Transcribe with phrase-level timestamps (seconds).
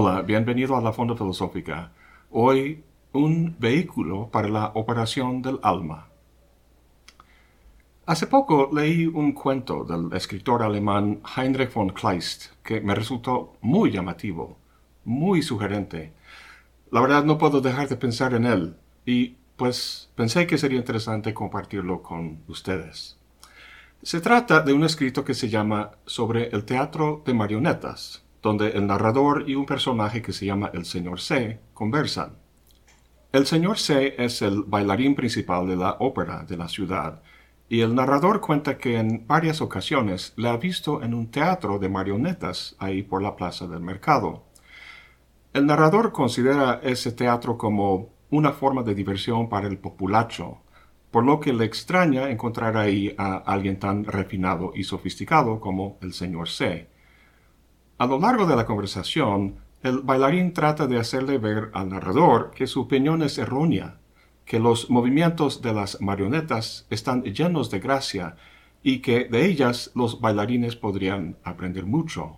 [0.00, 1.90] Hola, bienvenido a la Fonda Filosófica.
[2.30, 2.84] Hoy,
[3.14, 6.06] un vehículo para la operación del alma.
[8.06, 13.90] Hace poco leí un cuento del escritor alemán Heinrich von Kleist que me resultó muy
[13.90, 14.56] llamativo,
[15.04, 16.12] muy sugerente.
[16.92, 21.34] La verdad no puedo dejar de pensar en él y pues pensé que sería interesante
[21.34, 23.18] compartirlo con ustedes.
[24.04, 28.86] Se trata de un escrito que se llama Sobre el teatro de marionetas, donde el
[28.86, 32.36] narrador y un personaje que se llama el señor C conversan.
[33.32, 37.22] El señor C es el bailarín principal de la ópera de la ciudad,
[37.68, 41.90] y el narrador cuenta que en varias ocasiones le ha visto en un teatro de
[41.90, 44.44] marionetas ahí por la plaza del mercado.
[45.52, 50.58] El narrador considera ese teatro como una forma de diversión para el populacho,
[51.10, 56.12] por lo que le extraña encontrar ahí a alguien tan refinado y sofisticado como el
[56.12, 56.88] señor C.
[57.98, 62.68] A lo largo de la conversación, el bailarín trata de hacerle ver al narrador que
[62.68, 63.98] su opinión es errónea,
[64.44, 68.36] que los movimientos de las marionetas están llenos de gracia
[68.84, 72.36] y que de ellas los bailarines podrían aprender mucho.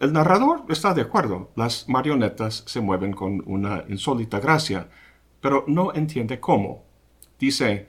[0.00, 4.88] El narrador está de acuerdo, las marionetas se mueven con una insólita gracia,
[5.40, 6.82] pero no entiende cómo.
[7.38, 7.88] Dice,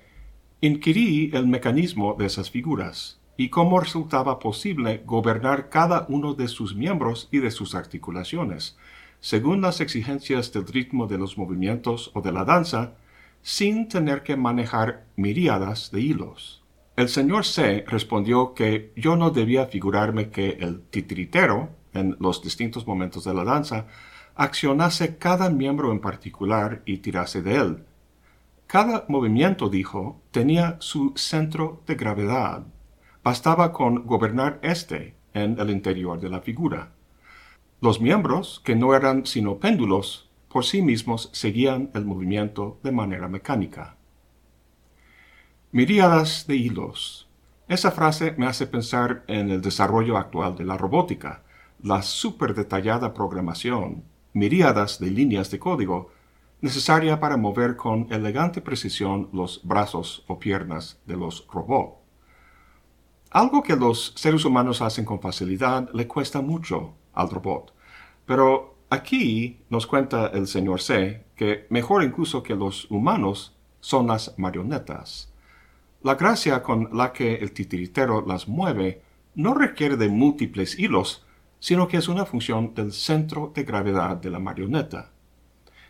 [0.61, 6.75] inquirí el mecanismo de esas figuras y cómo resultaba posible gobernar cada uno de sus
[6.75, 8.77] miembros y de sus articulaciones,
[9.19, 12.93] según las exigencias del ritmo de los movimientos o de la danza,
[13.41, 16.63] sin tener que manejar miríadas de hilos.
[16.95, 22.87] El señor C respondió que yo no debía figurarme que el titiritero, en los distintos
[22.87, 23.87] momentos de la danza,
[24.35, 27.83] accionase cada miembro en particular y tirase de él.
[28.67, 32.65] Cada movimiento, dijo, tenía su centro de gravedad,
[33.25, 36.91] Bastaba con gobernar éste en el interior de la figura.
[37.81, 43.27] Los miembros, que no eran sino péndulos, por sí mismos seguían el movimiento de manera
[43.27, 43.97] mecánica.
[45.71, 47.27] Miríadas de hilos.
[47.67, 51.41] Esa frase me hace pensar en el desarrollo actual de la robótica,
[51.81, 54.03] la súper detallada programación,
[54.33, 56.11] miríadas de líneas de código,
[56.61, 62.04] necesaria para mover con elegante precisión los brazos o piernas de los robots.
[63.35, 67.73] Algo que los seres humanos hacen con facilidad le cuesta mucho al robot.
[68.25, 74.39] Pero aquí nos cuenta el señor C que mejor incluso que los humanos son las
[74.39, 75.33] marionetas.
[76.01, 79.01] La gracia con la que el titiritero las mueve
[79.33, 81.25] no requiere de múltiples hilos,
[81.59, 85.11] sino que es una función del centro de gravedad de la marioneta.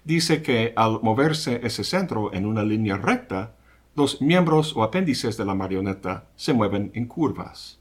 [0.03, 3.54] Dice que al moverse ese centro en una línea recta,
[3.95, 7.79] los miembros o apéndices de la marioneta se mueven en curvas.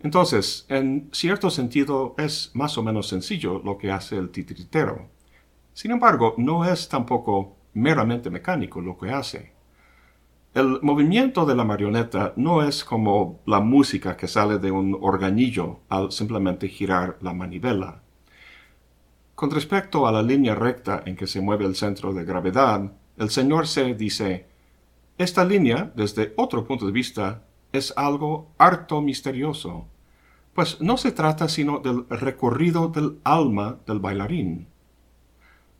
[0.00, 5.10] Entonces, en cierto sentido, es más o menos sencillo lo que hace el titiritero.
[5.74, 9.52] Sin embargo, no es tampoco meramente mecánico lo que hace.
[10.54, 15.80] El movimiento de la marioneta no es como la música que sale de un organillo
[15.88, 18.02] al simplemente girar la manivela.
[19.34, 23.30] Con respecto a la línea recta en que se mueve el centro de gravedad, el
[23.30, 24.51] señor C dice,
[25.18, 29.86] esta línea, desde otro punto de vista, es algo harto misterioso,
[30.54, 34.68] pues no se trata sino del recorrido del alma del bailarín.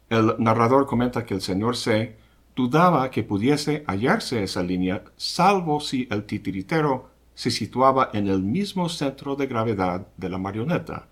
[0.09, 2.17] El narrador comenta que el señor C
[2.55, 8.89] dudaba que pudiese hallarse esa línea, salvo si el titiritero se situaba en el mismo
[8.89, 11.09] centro de gravedad de la marioneta.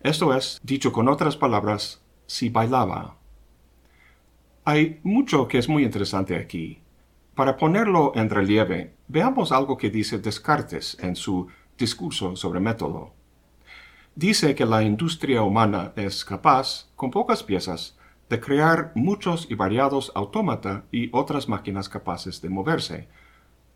[0.00, 3.16] Esto es, dicho con otras palabras, si bailaba.
[4.64, 6.80] Hay mucho que es muy interesante aquí.
[7.36, 13.12] Para ponerlo en relieve, veamos algo que dice Descartes en su discurso sobre método.
[14.14, 17.98] Dice que la industria humana es capaz, con pocas piezas,
[18.30, 23.06] de crear muchos y variados autómata y otras máquinas capaces de moverse,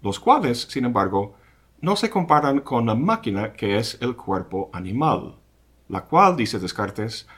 [0.01, 1.35] los cuales, sin embargo,
[1.83, 5.37] no se comparan con la máquina que es el cuerpo animal,
[5.87, 7.29] la cual, dice Descartes,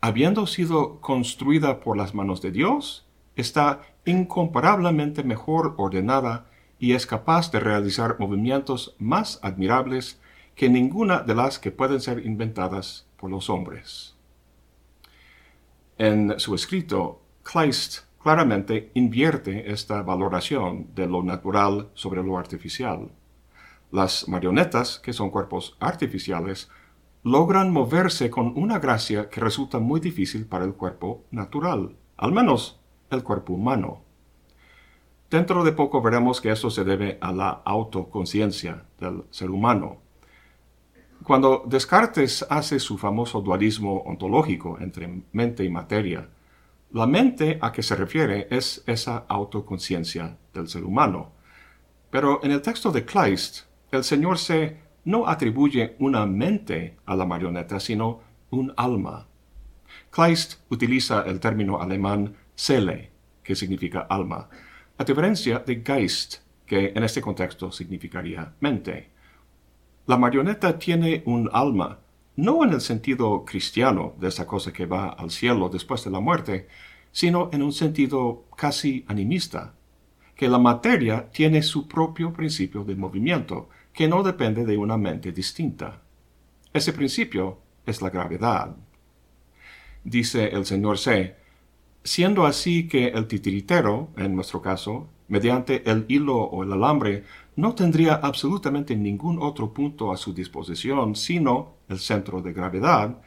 [0.00, 6.46] habiendo sido construida por las manos de Dios, está incomparablemente mejor ordenada
[6.78, 10.20] y es capaz de realizar movimientos más admirables
[10.54, 14.14] que ninguna de las que pueden ser inventadas por los hombres.
[15.98, 23.10] En su escrito, Kleist claramente invierte esta valoración de lo natural sobre lo artificial.
[23.92, 26.68] Las marionetas, que son cuerpos artificiales,
[27.22, 32.80] logran moverse con una gracia que resulta muy difícil para el cuerpo natural, al menos
[33.14, 34.02] el cuerpo humano.
[35.30, 39.98] Dentro de poco veremos que esto se debe a la autoconciencia del ser humano.
[41.24, 46.28] Cuando Descartes hace su famoso dualismo ontológico entre mente y materia,
[46.92, 51.32] la mente a que se refiere es esa autoconciencia del ser humano.
[52.10, 57.26] Pero en el texto de Kleist, el Señor se no atribuye una mente a la
[57.26, 58.20] marioneta, sino
[58.50, 59.26] un alma.
[60.10, 63.10] Kleist utiliza el término alemán Seele,
[63.42, 64.48] que significa alma,
[64.96, 66.36] a diferencia de Geist,
[66.66, 69.10] que en este contexto significaría mente.
[70.06, 72.00] La marioneta tiene un alma,
[72.36, 76.20] no en el sentido cristiano de esa cosa que va al cielo después de la
[76.20, 76.68] muerte,
[77.12, 79.74] sino en un sentido casi animista,
[80.34, 85.30] que la materia tiene su propio principio de movimiento, que no depende de una mente
[85.32, 86.02] distinta.
[86.72, 88.76] Ese principio es la gravedad.
[90.02, 91.36] Dice el señor C,
[92.04, 97.24] siendo así que el titiritero, en nuestro caso, mediante el hilo o el alambre,
[97.56, 103.18] no tendría absolutamente ningún otro punto a su disposición sino el centro de gravedad,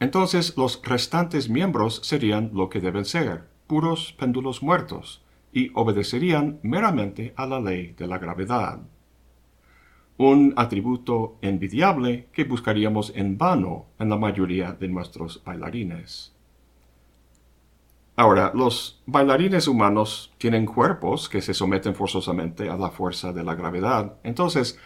[0.00, 5.22] entonces los restantes miembros serían lo que deben ser, puros péndulos muertos,
[5.52, 8.80] y obedecerían meramente a la ley de la gravedad
[10.20, 16.34] un atributo envidiable que buscaríamos en vano en la mayoría de nuestros bailarines.
[18.20, 23.54] Ahora, los bailarines humanos tienen cuerpos que se someten forzosamente a la fuerza de la
[23.54, 24.16] gravedad.
[24.24, 24.78] Entonces,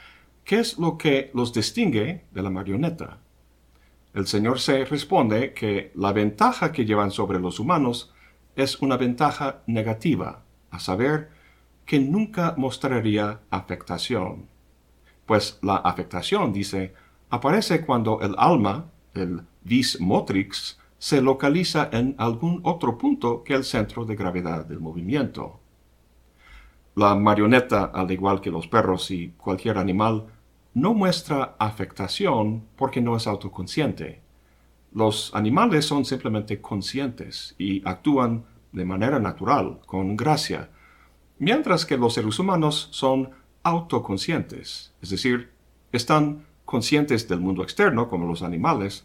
[0.45, 3.19] ¿qué es lo que los distingue de la marioneta?
[4.13, 8.15] El señor se responde que la ventaja que llevan sobre los humanos
[8.55, 11.31] es una ventaja negativa, a saber,
[11.85, 14.47] que nunca mostraría afectación
[15.27, 16.95] pues la afectación, dice,
[17.31, 23.65] aparece cuando el alma, el vis motrix, se localiza en algún otro punto que el
[23.65, 25.61] centro de gravedad del movimiento.
[26.95, 30.25] La marioneta, al igual que los perros y cualquier animal,
[30.73, 34.23] no muestra afectación porque no es autoconsciente.
[34.95, 40.71] Los animales son simplemente conscientes y actúan de manera natural, con gracia,
[41.39, 43.29] mientras que los seres humanos son
[43.63, 45.51] autoconscientes, es decir,
[45.93, 49.05] están conscientes del mundo externo como los animales,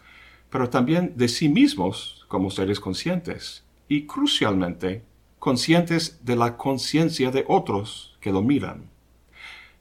[0.50, 5.04] pero también de sí mismos como seres conscientes y crucialmente
[5.40, 8.90] conscientes de la conciencia de otros que lo miran.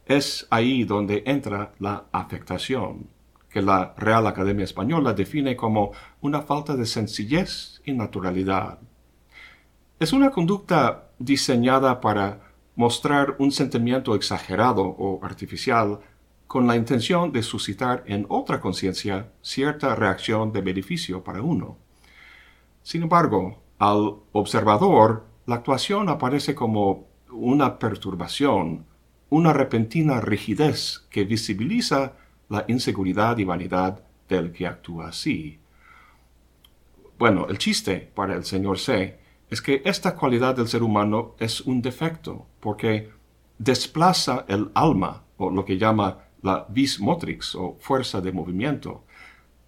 [0.07, 3.09] Es ahí donde entra la afectación,
[3.51, 8.79] que la Real Academia Española define como una falta de sencillez y naturalidad.
[9.99, 12.41] Es una conducta diseñada para
[12.77, 15.99] mostrar un sentimiento exagerado o artificial
[16.49, 21.77] con la intención de suscitar en otra conciencia cierta reacción de beneficio para uno.
[22.83, 28.87] Sin embargo, al observador, la actuación aparece como una perturbación,
[29.29, 32.15] una repentina rigidez que visibiliza
[32.49, 35.59] la inseguridad y vanidad del que actúa así.
[37.19, 39.19] Bueno, el chiste para el señor C
[39.51, 43.11] es que esta cualidad del ser humano es un defecto, porque
[43.59, 49.05] desplaza el alma, o lo que llama la vis motrix, o fuerza de movimiento.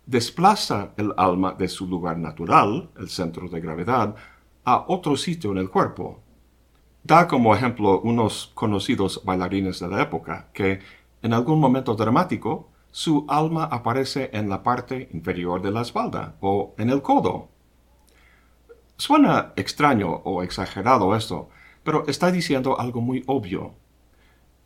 [0.07, 4.15] Desplaza el alma de su lugar natural, el centro de gravedad,
[4.65, 6.21] a otro sitio en el cuerpo.
[7.03, 10.81] Da como ejemplo unos conocidos bailarines de la época, que
[11.23, 16.75] en algún momento dramático su alma aparece en la parte inferior de la espalda o
[16.77, 17.49] en el codo
[19.01, 21.49] Suena extraño o exagerado esto,
[21.83, 23.77] pero está diciendo algo muy obvio.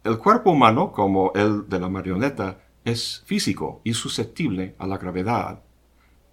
[0.04, 5.62] El cuerpo humano, como el de la marioneta, es físico y susceptible a la gravedad.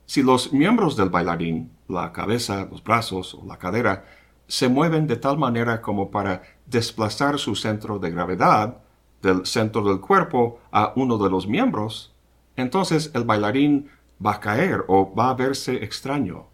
[0.06, 4.04] Si los miembros del bailarín, la cabeza, los brazos o la cadera,
[4.46, 8.82] se mueven de tal manera como para desplazar su centro de gravedad
[9.22, 12.14] del centro del cuerpo a uno de los miembros,
[12.58, 13.90] entonces el bailarín
[14.24, 16.48] va a caer o va a verse extraño.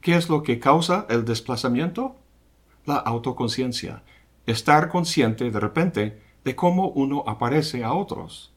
[0.00, 2.16] ¿Qué es lo que causa el desplazamiento?
[2.86, 4.02] La autoconciencia.
[4.50, 8.52] Estar consciente de repente de cómo uno aparece a otros.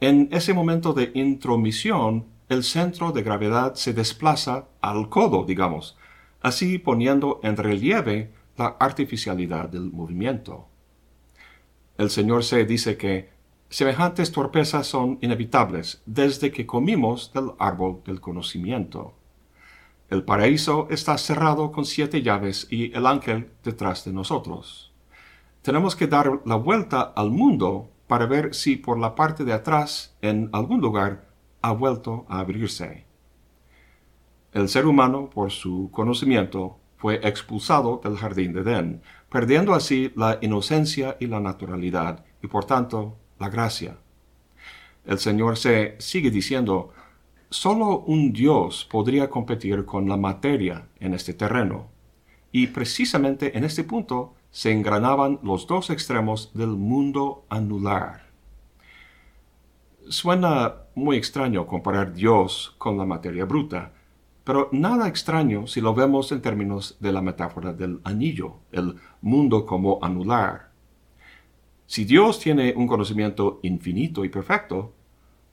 [0.00, 5.98] En ese momento de intromisión, el centro de gravedad se desplaza al codo, digamos,
[6.40, 10.66] así poniendo en relieve la artificialidad del movimiento.
[11.98, 13.28] El Señor se dice que
[13.68, 19.12] semejantes torpezas son inevitables desde que comimos del árbol del conocimiento.
[20.08, 24.87] El paraíso está cerrado con siete llaves y el ángel detrás de nosotros.
[25.68, 30.16] Tenemos que dar la vuelta al mundo para ver si por la parte de atrás,
[30.22, 31.28] en algún lugar,
[31.60, 33.04] ha vuelto a abrirse.
[34.54, 40.38] El ser humano, por su conocimiento, fue expulsado del jardín de Edén, perdiendo así la
[40.40, 43.98] inocencia y la naturalidad, y por tanto la gracia.
[45.04, 46.94] el Señor se sigue diciendo,
[47.50, 51.90] solo un Dios podría competir con la materia en este terreno.
[52.52, 58.26] Y precisamente en este punto se engranaban los dos extremos del mundo anular.
[60.08, 63.92] Suena muy extraño comparar Dios con la materia bruta,
[64.42, 69.64] pero nada extraño si lo vemos en términos de la metáfora del anillo, el mundo
[69.64, 70.72] como anular.
[71.86, 74.92] Si Dios tiene un conocimiento infinito y perfecto,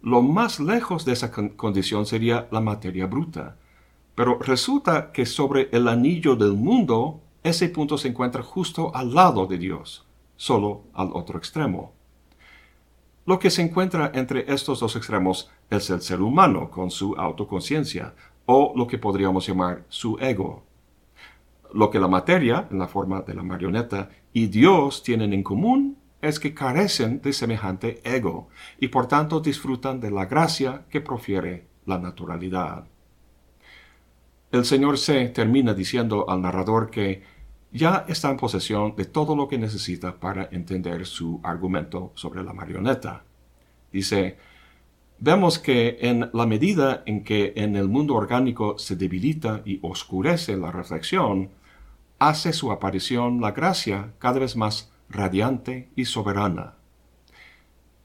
[0.02, 3.56] lo más lejos de esa condición sería la materia bruta.
[4.16, 9.46] Pero resulta que sobre el anillo del mundo, ese punto se encuentra justo al lado
[9.46, 10.04] de Dios,
[10.36, 11.94] solo al otro extremo.
[13.28, 18.16] Lo que se encuentra entre estos dos extremos es el ser humano con su autoconciencia,
[18.48, 20.64] o lo que podríamos llamar su ego.
[21.72, 25.98] Lo que la materia, en la forma de la marioneta, y Dios tienen en común
[26.24, 28.48] es que carecen de semejante ego
[28.80, 32.86] y por tanto disfrutan de la gracia que profiere la naturalidad.
[34.52, 37.35] El Señor C termina diciendo al narrador que
[37.75, 42.53] ya está en posesión de todo lo que necesita para entender su argumento sobre la
[42.53, 43.24] marioneta.
[43.91, 44.38] Dice,
[45.20, 50.55] vemos que en la medida en que en el mundo orgánico se debilita y oscurece
[50.55, 51.50] la reflexión,
[52.17, 56.75] hace su aparición la gracia cada vez más radiante y soberana.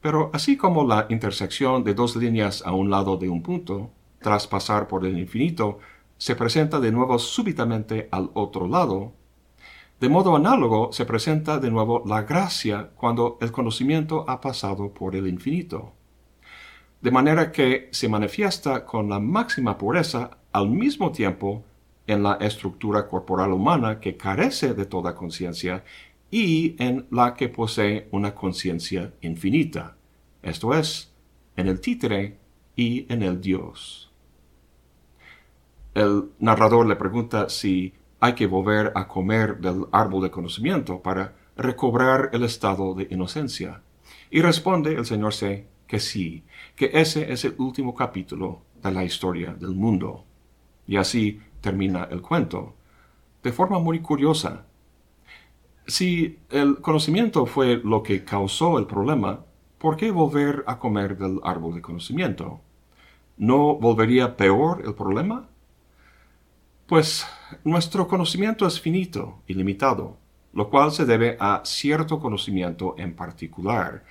[0.01, 4.49] Pero así como la intersección de dos líneas a un lado de un punto, tras
[4.49, 5.79] pasar por el infinito,
[6.19, 9.13] se presenta de nuevo súbitamente al otro lado,
[10.01, 15.15] de modo análogo se presenta de nuevo la gracia cuando el conocimiento ha pasado por
[15.15, 15.93] el infinito.
[17.03, 21.65] De manera que se manifiesta con la máxima pureza al mismo tiempo
[22.07, 25.85] en la estructura corporal humana que carece de toda conciencia
[26.31, 29.97] y en la que posee una conciencia infinita,
[30.43, 31.13] esto es,
[31.57, 32.39] en el títere
[32.75, 34.11] y en el Dios.
[35.93, 41.35] El narrador le pregunta si hay que volver a comer del árbol de conocimiento para
[41.57, 43.83] recobrar el estado de inocencia.
[44.31, 46.45] Y responde el señor C que sí,
[46.77, 50.25] que ese es el último capítulo de la historia del mundo.
[50.87, 52.75] Y así termina el cuento.
[53.43, 54.67] De forma muy curiosa,
[55.87, 59.41] si el conocimiento fue lo que causó el problema,
[59.79, 62.61] ¿por qué volver a comer del árbol de conocimiento?
[63.37, 65.49] ¿No volvería peor el problema?
[66.91, 67.25] Pues
[67.63, 70.17] nuestro conocimiento es finito y limitado,
[70.53, 74.05] lo cual se debe a cierto conocimiento en particular,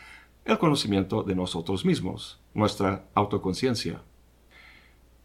[0.46, 4.02] el conocimiento de nosotros mismos, nuestra autoconciencia.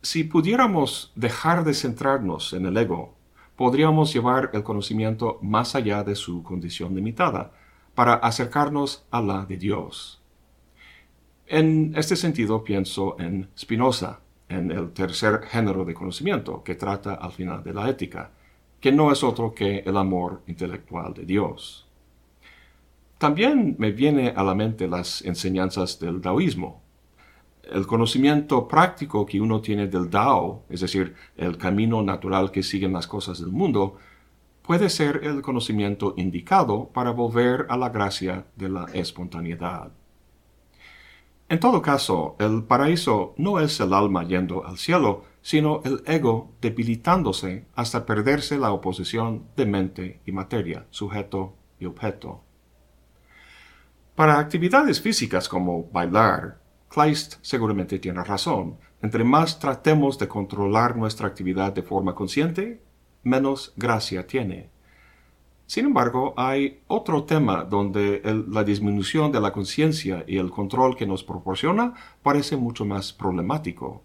[0.02, 3.14] Si pudiéramos dejar de centrarnos en el ego
[3.54, 7.52] podríamos llevar el conocimiento más allá de su condición limitada,
[7.94, 10.20] para acercarnos a la de Dios.
[11.46, 17.32] En este sentido pienso en Spinoza, en el tercer género de conocimiento que trata al
[17.32, 18.30] final de la ética,
[18.80, 21.86] que no es otro que el amor intelectual de Dios.
[23.18, 26.82] También me viene a la mente las enseñanzas del taoísmo,
[27.72, 32.92] el conocimiento práctico que uno tiene del Dao, es decir, el camino natural que siguen
[32.92, 33.96] las cosas del mundo,
[34.62, 39.92] puede ser el conocimiento indicado para volver a la gracia de la espontaneidad.
[41.54, 46.56] En todo caso, el paraíso no es el alma yendo al cielo, sino el ego
[46.60, 52.42] debilitándose hasta perderse la oposición de mente y materia, sujeto y objeto.
[54.16, 56.58] Para actividades físicas como bailar,
[56.88, 58.76] Kleist seguramente tiene razón.
[59.00, 62.82] Entre más tratemos de controlar nuestra actividad de forma consciente,
[63.22, 64.73] menos gracia tiene.
[65.66, 71.06] Sin embargo, hay otro tema donde la disminución de la conciencia y el control que
[71.06, 74.02] nos proporciona parece mucho más problemático.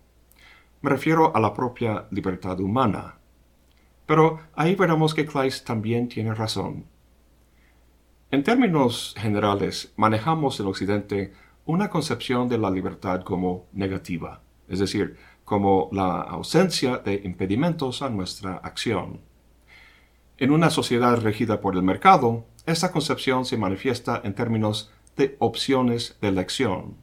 [0.81, 3.15] Me refiero a la propia libertad humana.
[4.05, 6.85] Pero ahí veremos que Kleist también tiene razón.
[8.31, 11.33] En términos generales, manejamos en Occidente
[11.65, 18.09] una concepción de la libertad como negativa, es decir, como la ausencia de impedimentos a
[18.09, 19.19] nuestra acción.
[20.39, 26.17] En una sociedad regida por el mercado, esta concepción se manifiesta en términos de opciones
[26.21, 26.95] de elección.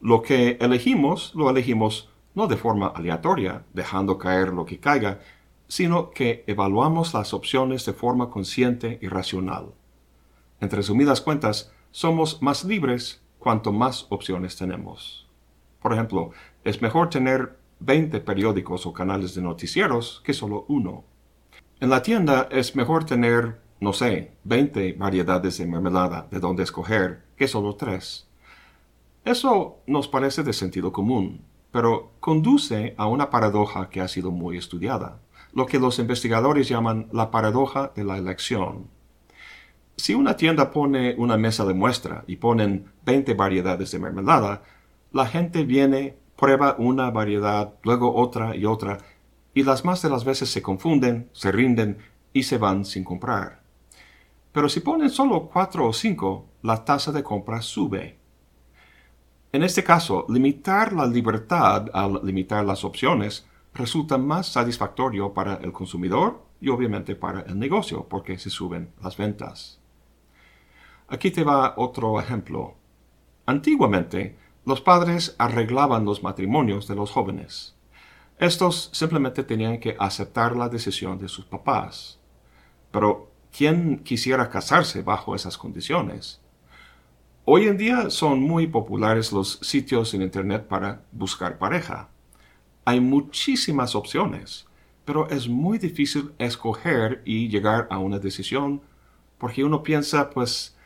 [0.00, 5.18] Lo que elegimos, lo elegimos no de forma aleatoria, dejando caer lo que caiga,
[5.66, 9.74] sino que evaluamos las opciones de forma consciente y racional.
[10.60, 15.26] En resumidas cuentas, somos más libres cuanto más opciones tenemos.
[15.82, 16.30] Por ejemplo,
[16.62, 21.02] es mejor tener 20 periódicos o canales de noticieros que solo uno.
[21.80, 27.22] En la tienda es mejor tener, no sé, 20 variedades de mermelada de donde escoger
[27.36, 28.26] que solo tres.
[29.24, 34.56] Eso nos parece de sentido común, pero conduce a una paradoja que ha sido muy
[34.56, 35.20] estudiada,
[35.52, 38.88] lo que los investigadores llaman la paradoja de la elección.
[39.96, 44.62] Si una tienda pone una mesa de muestra y ponen 20 variedades de mermelada,
[45.12, 48.98] la gente viene, prueba una variedad, luego otra y otra,
[49.58, 51.98] y las más de las veces se confunden, se rinden
[52.32, 53.60] y se van sin comprar.
[54.52, 58.16] Pero si ponen solo cuatro o cinco, la tasa de compra sube.
[59.50, 65.72] En este caso, limitar la libertad al limitar las opciones resulta más satisfactorio para el
[65.72, 69.80] consumidor y obviamente para el negocio porque se suben las ventas.
[71.08, 72.76] Aquí te va otro ejemplo.
[73.44, 77.74] Antiguamente, los padres arreglaban los matrimonios de los jóvenes.
[78.38, 82.20] Estos simplemente tenían que aceptar la decisión de sus papás.
[82.92, 86.40] Pero, ¿quién quisiera casarse bajo esas condiciones?
[87.44, 92.10] Hoy en día son muy populares los sitios en Internet para buscar pareja.
[92.84, 94.66] Hay muchísimas opciones,
[95.04, 98.82] pero es muy difícil escoger y llegar a una decisión
[99.38, 100.76] porque uno piensa, pues,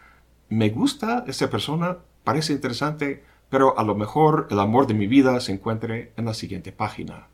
[0.49, 5.39] me gusta esa persona, parece interesante, pero a lo mejor el amor de mi vida
[5.41, 7.29] se encuentre en la siguiente página.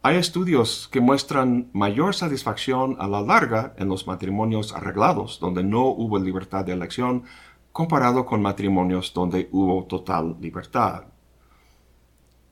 [0.00, 5.86] Hay estudios que muestran mayor satisfacción a la larga en los matrimonios arreglados, donde no
[5.86, 7.24] hubo libertad de elección,
[7.72, 11.04] comparado con matrimonios donde hubo total libertad.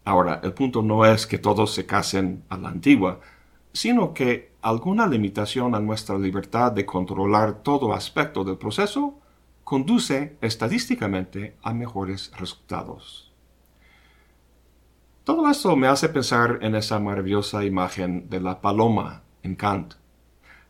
[0.04, 3.20] Ahora, el punto no es que todos se casen a la antigua,
[3.72, 9.20] sino que alguna limitación a nuestra libertad de controlar todo aspecto del proceso
[9.62, 13.32] conduce estadísticamente a mejores resultados.
[15.26, 19.94] Todo esto me hace pensar en esa maravillosa imagen de la paloma en Kant.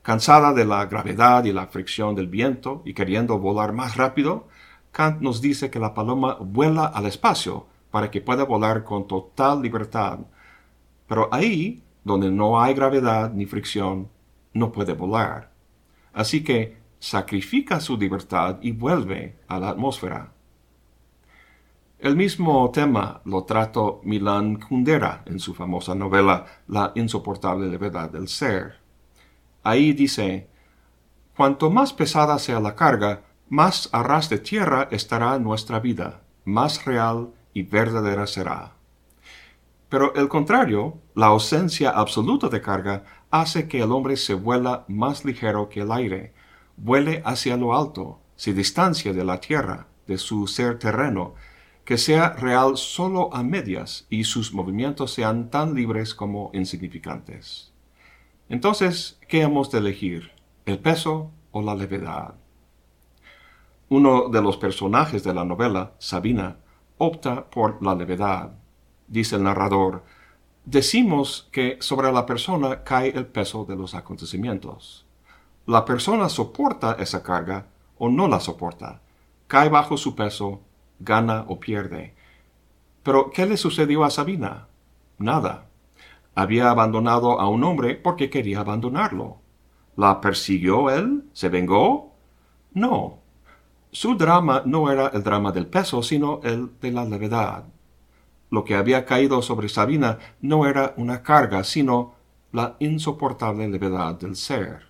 [0.00, 4.49] Cansada de la gravedad y la fricción del viento y queriendo volar más rápido,
[4.92, 9.60] Kant nos dice que la paloma vuela al espacio para que pueda volar con total
[9.60, 10.21] libertad.
[11.06, 14.08] Pero ahí, donde no hay gravedad ni fricción,
[14.54, 15.50] no puede volar.
[16.14, 20.32] Así que sacrifica su libertad y vuelve a la atmósfera.
[21.99, 28.28] El mismo tema lo trató Milan Kundera en su famosa novela La insoportable levedad del
[28.28, 28.80] ser.
[29.63, 30.50] Ahí dice,
[31.35, 36.85] Cuanto más pesada sea la carga, más a ras de tierra estará nuestra vida, más
[36.85, 38.75] real y verdadera será.
[39.89, 45.25] Pero el contrario, la ausencia absoluta de carga, hace que el hombre se vuela más
[45.25, 46.35] ligero que el aire,
[46.76, 51.35] vuele hacia lo alto, se distancia de la tierra, de su ser terreno,
[51.86, 57.72] que sea real solo a medias y sus movimientos sean tan libres como insignificantes.
[58.49, 60.32] Entonces, ¿qué hemos de elegir?
[60.64, 62.34] ¿El peso o la levedad?
[63.88, 66.56] Uno de los personajes de la novela, Sabina,
[66.99, 68.50] opta por la levedad.
[69.06, 70.02] Dice el narrador,
[70.64, 75.06] decimos que sobre la persona cae el peso de los acontecimientos.
[75.66, 79.02] La persona soporta esa carga o no la soporta,
[79.46, 80.62] cae bajo su peso,
[80.99, 82.15] gana o pierde.
[83.02, 84.69] Pero, ¿qué le sucedió a Sabina?
[85.19, 85.67] Nada
[86.37, 89.39] había abandonado a un hombre porque quería abandonarlo.
[89.97, 91.25] ¿La persiguió él?
[91.32, 92.13] ¿Se vengó?
[92.75, 93.19] No.
[93.91, 97.65] Su drama no era el drama del peso, sino el de la levedad.
[98.50, 102.15] Lo que había caído sobre Sabina no era una carga, sino
[102.52, 104.85] la insoportable levedad del ser.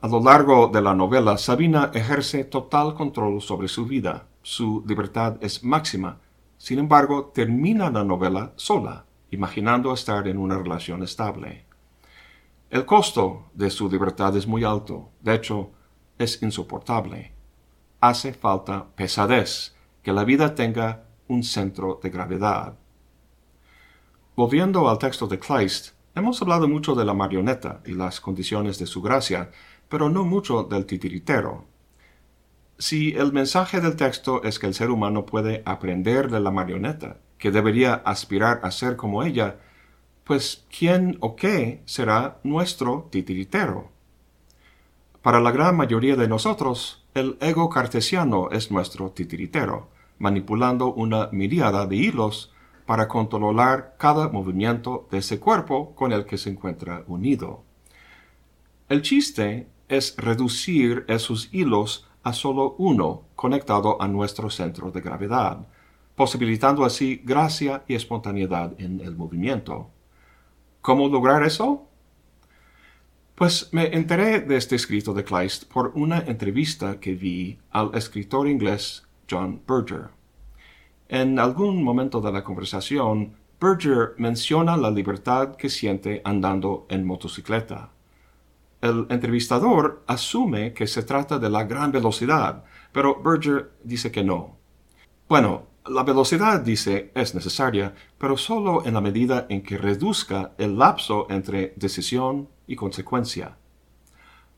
[0.00, 4.28] A lo largo de la novela, Sabina ejerce total control sobre su vida.
[4.42, 6.20] Su libertad es máxima.
[6.56, 11.66] Sin embargo, termina la novela sola imaginando estar en una relación estable.
[12.70, 15.72] El costo de su libertad es muy alto, de hecho,
[16.16, 17.32] es insoportable.
[18.00, 22.78] Hace falta pesadez, que la vida tenga un centro de gravedad.
[24.36, 28.86] Volviendo al texto de Kleist, hemos hablado mucho de la marioneta y las condiciones de
[28.86, 29.50] su gracia,
[29.88, 31.64] pero no mucho del titiritero.
[32.78, 37.18] Si el mensaje del texto es que el ser humano puede aprender de la marioneta
[37.38, 39.56] que debería aspirar a ser como ella,
[40.24, 43.90] pues ¿quién o qué será nuestro titiritero?
[45.22, 51.86] Para la gran mayoría de nosotros, el ego cartesiano es nuestro titiritero, manipulando una miríada
[51.86, 52.52] de hilos
[52.86, 57.64] para controlar cada movimiento de ese cuerpo con el que se encuentra unido.
[58.88, 65.66] El chiste es reducir esos hilos a solo uno conectado a nuestro centro de gravedad,
[66.14, 69.90] posibilitando así gracia y espontaneidad en el movimiento.
[70.80, 71.86] ¿Cómo lograr eso?
[73.34, 78.48] Pues me enteré de este escrito de Kleist por una entrevista que vi al escritor
[78.48, 80.08] inglés John Berger.
[81.08, 87.90] En algún momento de la conversación, Berger menciona la libertad que siente andando en motocicleta.
[88.80, 94.56] El entrevistador asume que se trata de la gran velocidad, pero Berger dice que no.
[95.28, 100.78] Bueno, la velocidad, dice, es necesaria, pero solo en la medida en que reduzca el
[100.78, 103.56] lapso entre decisión y consecuencia.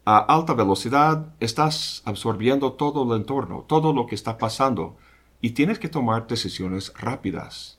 [0.05, 4.97] A alta velocidad estás absorbiendo todo el entorno, todo lo que está pasando,
[5.41, 7.79] y tienes que tomar decisiones rápidas.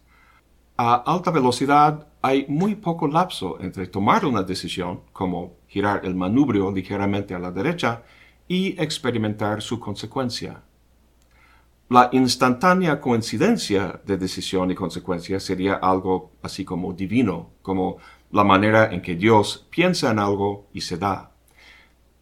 [0.77, 6.69] A alta velocidad hay muy poco lapso entre tomar una decisión, como girar el manubrio
[6.69, 8.03] ligeramente a la derecha,
[8.49, 10.61] y experimentar su consecuencia.
[11.87, 17.99] La instantánea coincidencia de decisión y consecuencia sería algo así como divino, como
[18.31, 21.31] la manera en que Dios piensa en algo y se da.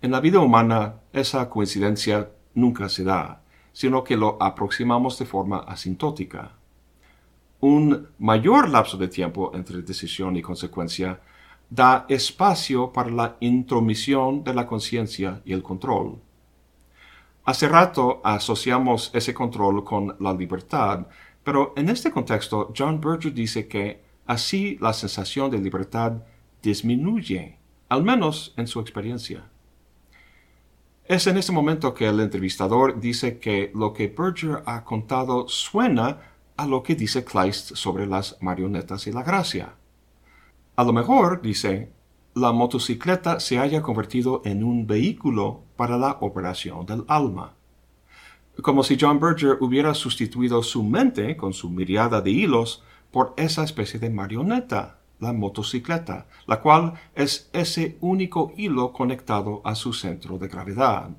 [0.04, 3.42] En la vida humana esa coincidencia nunca se da,
[3.74, 6.52] sino que lo aproximamos de forma asintótica.
[7.62, 11.20] Un mayor lapso de tiempo entre decisión y consecuencia
[11.70, 16.20] da espacio para la intromisión de la conciencia y el control.
[17.46, 21.08] Hace rato asociamos ese control con la libertad,
[21.44, 26.14] pero en este contexto John Berger dice que así la sensación de libertad
[26.62, 29.50] disminuye, al menos en su experiencia.
[31.06, 36.20] Es en este momento que el entrevistador dice que lo que Berger ha contado suena
[36.56, 39.79] a lo que dice Kleist sobre las marionetas y la gracia.
[40.80, 41.92] A lo mejor, dice,
[42.36, 47.56] la motocicleta se haya convertido en un vehículo para la operación del alma.
[48.62, 53.66] Como si John Berger hubiera sustituido su mente con su miriada de hilos por esa
[53.66, 60.38] especie de marioneta la motocicleta, la cual es ese único hilo conectado a su centro
[60.38, 61.10] de gravedad.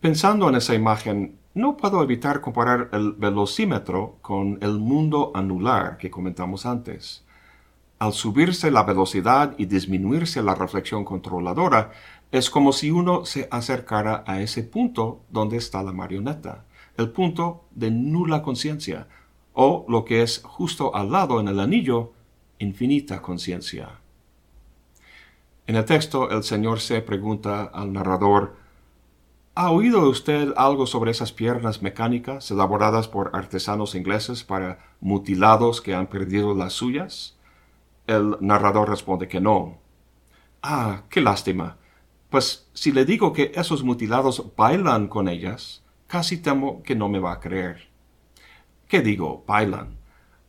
[0.00, 6.10] Pensando en esa imagen, no puedo evitar comparar el velocímetro con el mundo anular que
[6.10, 7.26] comentamos antes.
[8.00, 11.92] Al subirse la velocidad y disminuirse la reflexión controladora,
[12.32, 16.64] es como si uno se acercara a ese punto donde está la marioneta,
[16.96, 19.06] el punto de nula conciencia,
[19.52, 22.12] o lo que es justo al lado en el anillo,
[22.58, 23.90] infinita conciencia.
[25.66, 28.56] En el texto el Señor se pregunta al narrador,
[29.54, 35.94] ¿Ha oído usted algo sobre esas piernas mecánicas elaboradas por artesanos ingleses para mutilados que
[35.94, 37.36] han perdido las suyas?
[38.10, 39.78] El narrador responde que no.
[40.64, 41.76] Ah, qué lástima.
[42.28, 47.20] Pues si le digo que esos mutilados bailan con ellas, casi temo que no me
[47.20, 47.88] va a creer.
[48.88, 49.44] ¿Qué digo?
[49.46, 49.96] Bailan.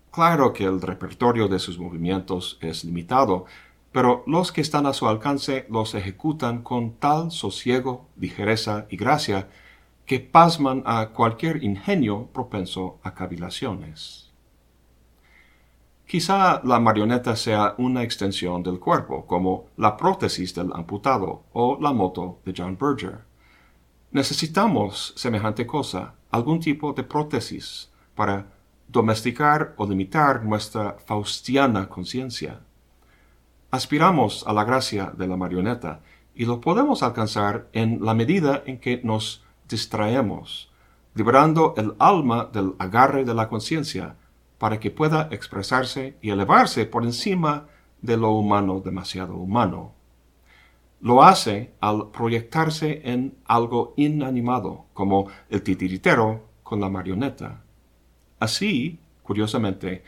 [0.10, 3.46] Claro que el repertorio de sus movimientos es limitado,
[3.92, 9.50] pero los que están a su alcance los ejecutan con tal sosiego, ligereza y gracia
[10.08, 14.31] que pasman a cualquier ingenio propenso a cavilaciones.
[16.12, 21.94] Quizá la marioneta sea una extensión del cuerpo, como la prótesis del amputado o la
[21.94, 23.20] moto de John Berger.
[24.12, 28.46] Necesitamos semejante cosa, algún tipo de prótesis, para
[28.90, 32.60] domesticar o limitar nuestra faustiana conciencia.
[33.72, 36.02] Aspiramos a la gracia de la marioneta
[36.36, 40.74] y lo podemos alcanzar en la medida en que nos distraemos,
[41.16, 44.18] liberando el alma del agarre de la conciencia
[44.62, 47.66] para que pueda expresarse y elevarse por encima
[48.00, 49.94] de lo humano demasiado humano.
[51.00, 57.64] Lo hace al proyectarse en algo inanimado, como el titiritero con la marioneta.
[58.40, 60.04] Así, curiosamente,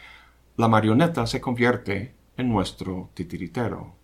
[0.56, 3.96] la marioneta se convierte en nuestro titiritero.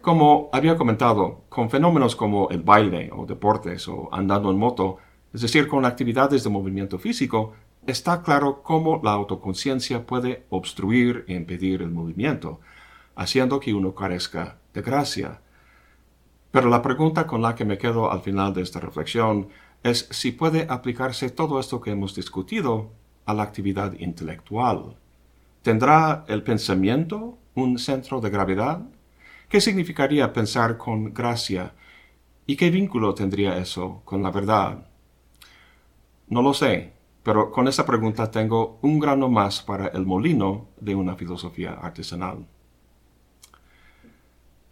[0.00, 4.98] Como había comentado, con fenómenos como el baile o deportes o andando en moto,
[5.34, 7.52] es decir, con actividades de movimiento físico,
[7.86, 12.60] está claro cómo la autoconciencia puede obstruir e impedir el movimiento,
[13.14, 15.40] haciendo que uno carezca de gracia.
[16.50, 19.48] Pero la pregunta con la que me quedo al final de esta reflexión
[19.82, 22.90] es si puede aplicarse todo esto que hemos discutido
[23.24, 24.96] a la actividad intelectual.
[25.62, 28.82] ¿Tendrá el pensamiento un centro de gravedad?
[29.48, 31.74] ¿Qué significaría pensar con gracia?
[32.46, 34.86] ¿Y qué vínculo tendría eso con la verdad?
[36.28, 36.95] No lo sé,
[37.26, 42.46] pero con esa pregunta tengo un grano más para el molino de una filosofía artesanal.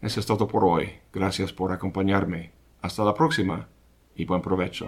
[0.00, 0.88] Eso es todo por hoy.
[1.12, 2.52] Gracias por acompañarme.
[2.80, 3.66] Hasta la próxima
[4.14, 4.86] y buen provecho.